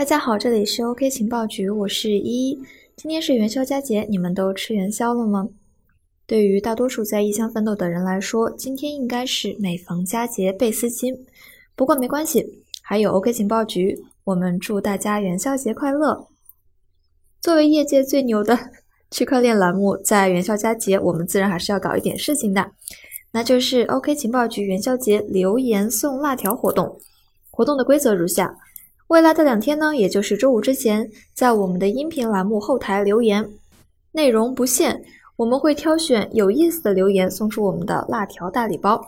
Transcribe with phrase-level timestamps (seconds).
[0.00, 2.58] 大家好，这里是 OK 情报局，我是依依。
[2.96, 5.46] 今天是元宵佳节，你们都吃元宵了吗？
[6.26, 11.14] 对于大多数在异乡奋斗的人来说，今天应该是每逢佳节倍思亲。
[11.76, 16.28] 不过没关系，还有 OK 情报局，我们祝大家元宵节快乐。
[17.42, 18.58] 作为业界最牛的
[19.12, 22.70] 区块链栏目，在元宵佳节，我们自然还是要搞一点事情的，
[23.32, 26.98] 那就是 OK 情报局元宵节留言送辣条活动。
[27.50, 28.56] 活动的规则如下。
[29.10, 33.44] 未来的两天呢，也就是周五之前，在我们的音频栏目后台留言，
[34.12, 35.02] 内容不限，
[35.34, 39.04] 我们会挑选有意思的留言送出我们的辣条大礼包。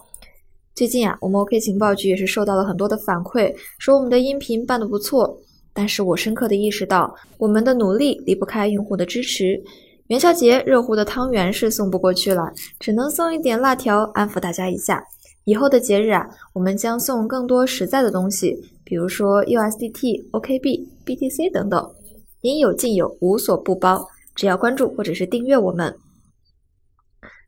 [0.74, 5.38] 最近啊，我们 OK 情报局也是受到了很多的反馈，说我们的音频办得不错，
[5.72, 9.62] 但是我深刻的意识到，我们的努力离不开用户的支持。
[10.08, 15.04] 元宵节热乎的汤圆是送不过去了，只能送一点辣条安抚大家一下。
[15.44, 21.94] 以后的节日啊，我们将送更多实在的东西，比如说 USDT、OKB、BTC 等等，
[22.40, 24.08] 应有尽有，无所不包。
[24.34, 25.94] 只要关注或者是订阅我们。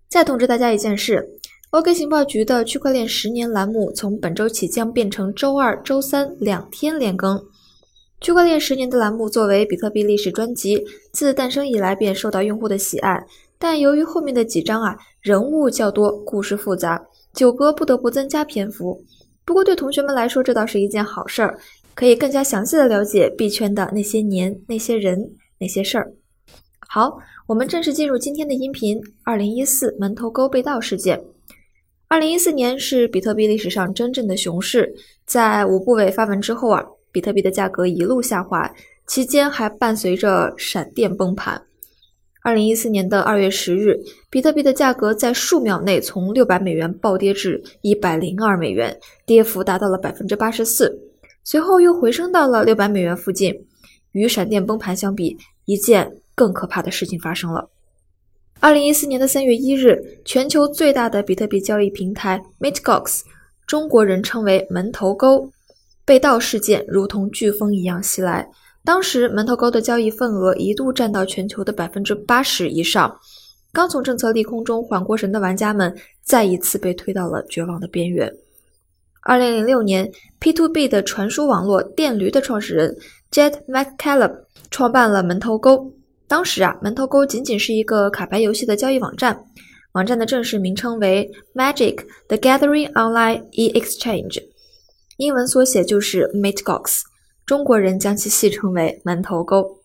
[0.08, 1.38] 再通知大家一件事
[1.70, 7.42] ，OK 情报局的区块链十年栏目从本周起将变成周二、周三两天连更。
[8.20, 13.26] 区块链十年的栏目作为比特币历史专辑，自诞生以来便受到用户的喜爱，
[13.58, 17.06] 但由于后面的几章啊人物较多，故事复杂。
[17.32, 19.02] 九哥不得不增加篇幅，
[19.44, 21.58] 不过对同学们来说，这倒是一件好事儿，
[21.94, 26.12] 可以更加详细的了解币圈的那些年、那些人、那些事儿。
[26.88, 29.00] 好，我们正式进入今天的音频。
[29.22, 31.22] 二零一四门头沟被盗事件。
[32.08, 34.94] 二零一四年是比特币历史上真正的熊市，
[35.26, 38.72] 在五部委发文之后啊，比特币的价格一路下滑，
[39.06, 41.60] 期间还伴随着闪电崩盘。
[42.44, 50.94] 二零一四年的二月十日，比特币的价格在数秒内从六百美元暴跌至一百零二美元，跌幅达到了百分之八十四。
[51.42, 53.58] 随后又回升到了六百美元附近。
[54.12, 57.66] 与闪电崩盘相比，一件更可怕的事情发生了。
[58.60, 63.22] 二零一四年的三月一日，全球最大的比特币交易平台 Mt.Gox，
[63.66, 65.50] 中国人称为门头沟，
[66.04, 68.46] 被盗事件如同飓风一样袭来。
[68.84, 73.18] 当时门头沟的交易份额一度占到全球的百分之八十以上，
[73.72, 78.30] 刚从政策利空中缓过神的玩家们再一次被推到了绝望的边缘。
[79.22, 82.94] 二零零六年，P2B 的传输网络电驴的创始人
[83.32, 84.32] Jed McCaleb
[84.70, 85.90] 创办了门头沟。
[86.28, 89.46] 当时啊，门头沟仅仅是一个卡牌游戏的交易网站，
[89.92, 94.42] 网站的正式名称为 Magic the Gathering Online eExchange，
[95.16, 97.00] 英文缩写就是 Mt.Gox。
[97.46, 99.78] 中国人将其戏称为“门头沟”。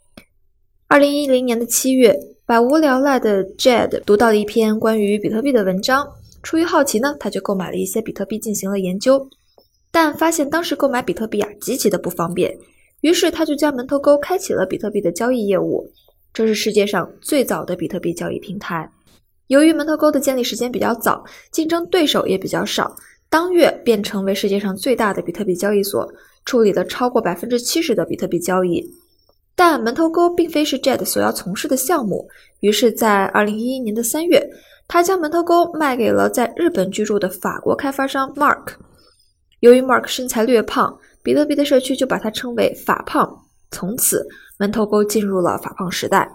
[0.88, 6.08] 二零一零年的七月，百无聊赖的 Jed 读到了一篇关于比特币的文章，
[6.42, 9.28] 出于好奇呢，他就购买了一些比特币进行了研究，
[9.92, 12.58] 但发现当时购买比特币啊极其的不方便，
[13.02, 15.92] 于是他就将门头沟开启了比特币的交易业务。
[16.32, 18.90] 这是世界上最早的比特币交易平台。
[19.48, 21.22] 由于门头沟的建立时间比较早，
[21.52, 22.96] 竞争对手也比较少，
[23.30, 26.10] 当月便成为世界上最大的比特币交易所。
[26.50, 28.84] 处理了超过百分之七十的比特币交易，
[29.56, 32.28] 但门头沟并非是 Jet 所要从事的项目。
[32.62, 34.44] 于是，在二零一一年的三月，
[34.88, 38.70] 他将门头沟卖给了在日本居住的法国开发商 Mark。
[39.60, 43.32] 由于 Mark 身材略胖，比特币的社区就把他称为“法胖”。
[43.70, 44.28] 从此，
[44.58, 46.28] 门头沟进入了法胖时代。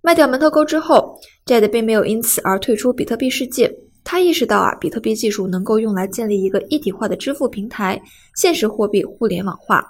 [0.00, 1.14] 卖掉门头沟之后
[1.44, 3.70] ，Jade 并没有因此而退出比特币世界。
[4.08, 8.00] 他意识到啊，比特币技术能够用来建立一个一体化的支付平台，
[8.36, 9.84] 现实货币互联网化。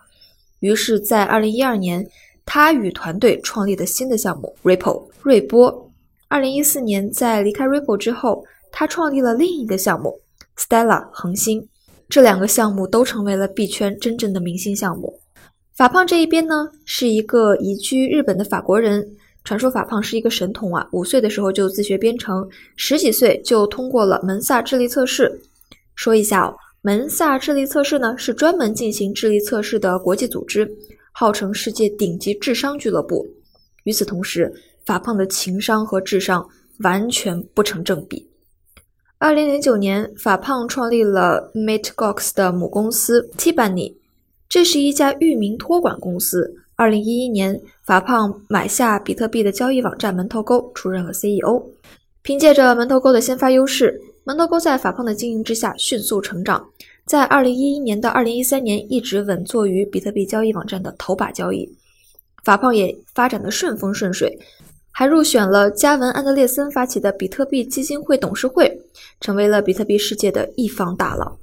[0.61, 2.05] 于是，在二零一二年，
[2.47, 5.93] 他与团队创立的新的项目 Ripple 瑞波。
[6.29, 10.19] 二零一四年，在离开 Ripple 之后，他创立了另一个项目
[10.57, 11.69] Stella 恒星。
[12.09, 15.21] 这两个项目都成为了币圈真正的明星项目。
[15.75, 19.07] 法胖这一边呢，是一个移居日本的法国人。
[19.47, 20.85] 传说法胖是一个神童啊！
[20.91, 25.41] 五岁的时候就自学编程，十几岁就通过了门萨智力测试。
[25.95, 30.69] 说一下哦，门萨智力测试呢是专门进行智力测试的国际组织，
[31.13, 33.25] 号称世界顶级智商俱乐部。
[33.85, 34.53] 与此同时，
[34.85, 36.45] 法胖的情商和智商
[36.81, 38.29] 完全不成正比。
[39.19, 43.95] 二零零九年，法胖创立了 Mt.Gox 的母公司 Tibani，
[44.49, 46.53] 这是一家域名托管公司。
[46.79, 51.65] 二零一一年，法胖买下比特币的交易网站门头沟，出任了 CEO。
[52.21, 56.63] 凭借着门头沟的先发优势，门头沟在法胖的经营之下迅速成长。
[57.07, 61.67] 在二零一一年到二零一三年，一直稳坐于比特币交易网站的头把交易。
[62.45, 64.39] 法胖也发展的顺风顺水，
[64.91, 68.71] 还入选了加文·安德烈森发起的比特币基金会董事会，
[69.23, 71.39] 成为了比特币世界的一方大佬。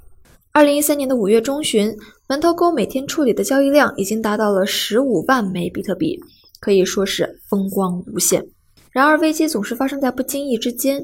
[0.56, 1.92] 二零一三年的五月中旬，
[2.28, 6.16] 门头沟每天处理的交易量已经达到了十五万枚比特币，
[6.60, 8.46] 可以说是风光无限。
[8.92, 11.04] 然而，危机总是发生在不经意之间。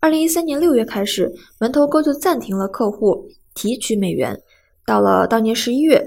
[0.00, 4.38] 二零一三年六月开始，门头沟就暂停了客户提取美元。
[4.84, 6.06] 到了当年十一月，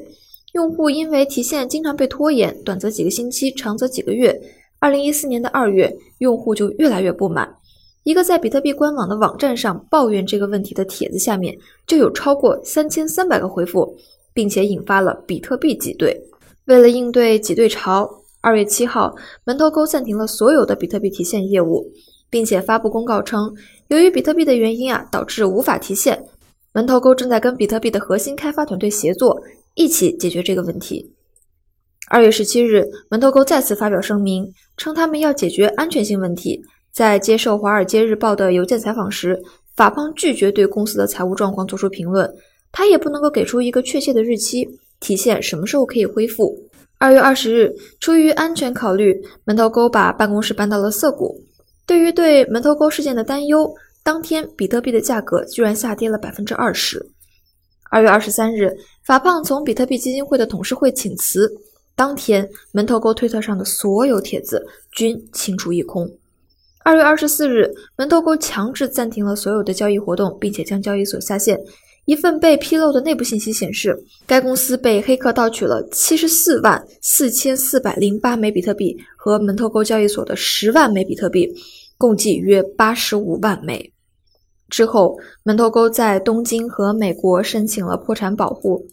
[0.52, 4.40] 用户因为提现经常被拖延，短则几个星期，长则几个月。
[4.78, 7.56] 二零一四年的二月，用户就越来越不满。
[8.04, 11.58] 一个在比特币官网的网站上抱怨这个问题的帖子下面
[11.88, 13.98] 就有超过三千三百个回复，
[14.34, 16.22] 并且引发了比特币挤兑。
[16.66, 18.10] 为了应对挤兑潮，
[18.42, 19.16] 二月七号，
[19.46, 21.90] 门头沟暂停了所有的比特币提现业务，
[22.30, 23.54] 并且发布公告称，
[23.88, 26.26] 由于比特币的原因啊，导致无法提现。
[26.74, 29.42] 门头沟正在跟比特币的核心开发团队协作，
[29.76, 31.14] 一起解决这个问题。
[32.10, 36.62] 二月十七日，门头沟再次发表声明，称他们要解决安全性问题。
[36.94, 39.42] 在接受《华尔街日报》的邮件采访时，
[39.76, 42.32] 法胖拒绝对公司的财务状况做出评论。
[42.72, 44.68] 他也不能够给出一个确切的日期，
[45.00, 46.56] 体现什么时候可以恢复。
[47.00, 51.36] 二月二十日，出于安全考虑，门头沟把办公室搬到了涩谷。
[51.88, 53.74] 对于对门头沟事件的担忧，
[54.04, 57.04] 当天比特币的价格居然下跌了百分之二十。
[57.90, 58.72] 二月二十三日，
[59.04, 61.52] 法胖从比特币基金会的董事会请辞，
[61.96, 66.08] 当天门头沟推特上的所有帖子均清除一空。
[66.84, 71.58] 二月二十四日，门头沟强制暂停了所有的交易活动，并且将交易所下线。
[72.06, 73.98] 一份被披露的内部信息显示，
[74.28, 81.50] 该公司被黑客盗取了七十四万四千四百零八枚比特币和门头沟交易所的十万枚比特币，
[81.98, 83.94] 共计约八十五万枚。
[84.70, 88.86] 之后，门头沟在东京和美国申请了破产保护。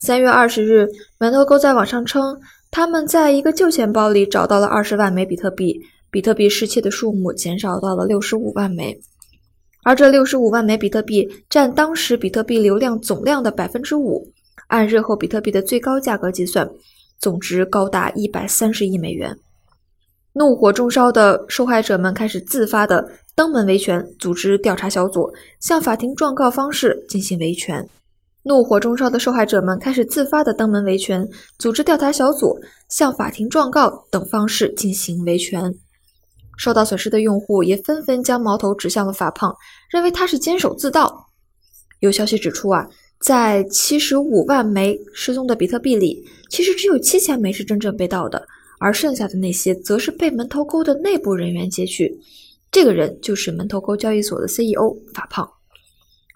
[0.00, 0.86] 三月二十日，
[1.18, 2.38] 门头沟在网上称，
[2.70, 5.80] 他们在一个旧钱包里找到了二十万枚比特币。
[6.12, 9.00] 比特币失窃的数目减少到了六十五万枚，
[9.82, 14.30] 而这六十五万枚比特币占当时比特币流量总量的百分之五。
[14.66, 16.70] 按日后比特币的最高价格计算，
[17.18, 19.34] 总值高达一百三十亿美元。
[20.34, 23.02] 怒火中烧的受害者们开始自发的
[23.34, 27.88] 登门维权，组织调查小组，向法庭状告方式进行维权。
[28.42, 31.26] 怒火中烧的受害者们开始自发的登门维权，
[31.58, 32.58] 组织调查小组，
[32.90, 35.74] 向法庭状告等方式进行维权。
[36.56, 39.54] 受到损失的用户也纷纷将矛头指向了法胖，
[39.90, 41.28] 认为他是监守自盗。
[42.00, 42.86] 有消息指出啊，
[43.20, 48.44] 在七十五万枚失踪的比特币里，其实只有七千枚是真正被盗的，
[48.80, 52.12] 而剩下的那些则是被门头沟的内部人员截取。
[52.70, 55.48] 这个人就是门头沟交易所的 CEO 法胖。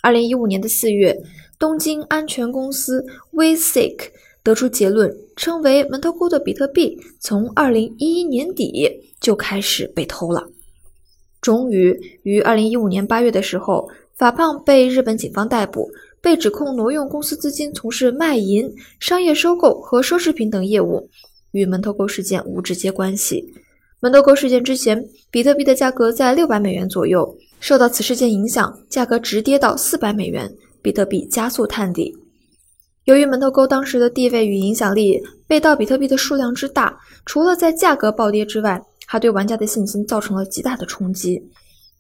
[0.02, 1.16] 二零一五年的四月，
[1.58, 3.96] 东京安全公司 WeSeek
[4.42, 8.88] 得出结论，称为门头沟的比特币从二零一一年底。
[9.26, 10.46] 就开始被偷了。
[11.40, 11.93] 终于
[12.23, 15.90] 于二零一五年八月的时候，法胖被日本警方逮捕，
[16.20, 21.11] 被指控挪用公司资金从事卖淫、商业收购和奢侈品等业务，
[21.50, 23.52] 与门头沟事件无直接关系。
[23.99, 30.49] 门头沟事件之前，比特币的价格在六百美元左右，受到此事件影响，价格直跌到四百美元，
[30.81, 32.17] 比特币加速探底。
[33.06, 41.43] 由于门头沟当时的地位与影响力，被盗比特币的数量之大，除了在价格暴跌之外，还对玩家的信心造成了极大的冲击。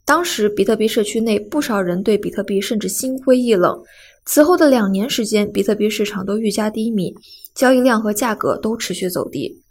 [0.04, 3.80] 当时，比特币社区内不少人对比特币甚至心灰意冷。
[4.24, 7.14] 此后的两年时间，比特币市场都愈加低迷，
[7.54, 9.62] 交易量和价格都持续走低。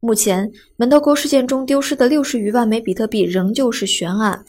[0.00, 4.44] 目前，门头沟事件中丢失的六十余万枚比特币仍旧是悬案，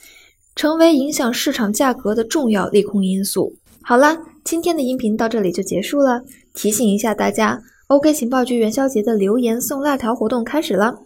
[0.56, 3.54] 成为影响市场价格的重要利空因素。
[3.82, 6.22] 好了，今天的音频到这里就结束了。
[6.54, 10.98] 提醒一下大家，OK 情报局元宵节的留言送辣条活动开始了。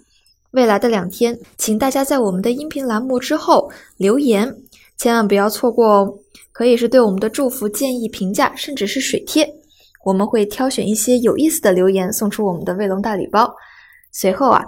[0.53, 4.57] 未来的两天，请大家在我们的音频栏目之后留言，
[4.97, 6.15] 千万不要错过哦！
[6.53, 9.47] 可以是对我们的祝福、建议、评价，甚至是水贴，
[10.05, 13.55] 我们会挑选一些有意思的留言，送出我们的卫龙大礼包。
[14.11, 14.65] 随后啊，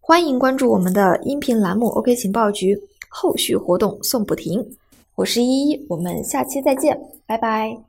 [0.00, 2.76] 欢迎关注我们的音频栏目 OK 情报局，
[3.08, 4.66] 后续活动送不停。
[5.14, 7.87] 我是依依，我们下期再见，拜拜。